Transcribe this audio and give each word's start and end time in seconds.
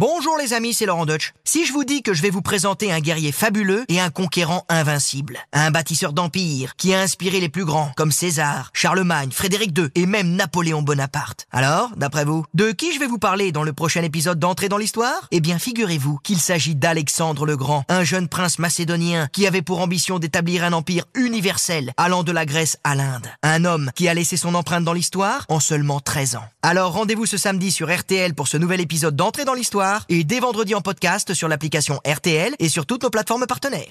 Bonjour 0.00 0.38
les 0.38 0.52
amis, 0.52 0.74
c'est 0.74 0.86
Laurent 0.86 1.06
Deutsch. 1.06 1.32
Si 1.42 1.66
je 1.66 1.72
vous 1.72 1.82
dis 1.82 2.02
que 2.02 2.14
je 2.14 2.22
vais 2.22 2.30
vous 2.30 2.40
présenter 2.40 2.92
un 2.92 3.00
guerrier 3.00 3.32
fabuleux 3.32 3.84
et 3.88 3.98
un 3.98 4.10
conquérant 4.10 4.64
invincible, 4.68 5.38
un 5.52 5.72
bâtisseur 5.72 6.12
d'empire 6.12 6.76
qui 6.76 6.94
a 6.94 7.00
inspiré 7.00 7.40
les 7.40 7.48
plus 7.48 7.64
grands 7.64 7.90
comme 7.96 8.12
César, 8.12 8.70
Charlemagne, 8.74 9.32
Frédéric 9.32 9.76
II 9.76 9.88
et 9.96 10.06
même 10.06 10.36
Napoléon 10.36 10.82
Bonaparte. 10.82 11.48
Alors, 11.50 11.90
d'après 11.96 12.24
vous, 12.24 12.44
de 12.54 12.70
qui 12.70 12.92
je 12.92 13.00
vais 13.00 13.08
vous 13.08 13.18
parler 13.18 13.50
dans 13.50 13.64
le 13.64 13.72
prochain 13.72 14.04
épisode 14.04 14.38
d'Entrée 14.38 14.68
dans 14.68 14.76
l'Histoire? 14.76 15.26
Eh 15.32 15.40
bien, 15.40 15.58
figurez-vous 15.58 16.20
qu'il 16.22 16.38
s'agit 16.38 16.76
d'Alexandre 16.76 17.44
le 17.44 17.56
Grand, 17.56 17.82
un 17.88 18.04
jeune 18.04 18.28
prince 18.28 18.60
macédonien 18.60 19.28
qui 19.32 19.48
avait 19.48 19.62
pour 19.62 19.80
ambition 19.80 20.20
d'établir 20.20 20.62
un 20.62 20.74
empire 20.74 21.06
universel 21.16 21.92
allant 21.96 22.22
de 22.22 22.30
la 22.30 22.46
Grèce 22.46 22.78
à 22.84 22.94
l'Inde. 22.94 23.26
Un 23.42 23.64
homme 23.64 23.90
qui 23.96 24.06
a 24.06 24.14
laissé 24.14 24.36
son 24.36 24.54
empreinte 24.54 24.84
dans 24.84 24.92
l'histoire 24.92 25.44
en 25.48 25.58
seulement 25.58 25.98
13 25.98 26.36
ans. 26.36 26.44
Alors 26.62 26.92
rendez-vous 26.92 27.26
ce 27.26 27.36
samedi 27.36 27.72
sur 27.72 27.92
RTL 27.92 28.34
pour 28.34 28.46
ce 28.46 28.58
nouvel 28.58 28.80
épisode 28.80 29.16
d'Entrée 29.16 29.44
dans 29.44 29.54
l'Histoire 29.54 29.87
et 30.08 30.24
dès 30.24 30.40
vendredi 30.40 30.74
en 30.74 30.80
podcast 30.80 31.34
sur 31.34 31.48
l'application 31.48 32.00
RTL 32.06 32.54
et 32.58 32.68
sur 32.68 32.86
toutes 32.86 33.02
nos 33.02 33.10
plateformes 33.10 33.46
partenaires. 33.46 33.86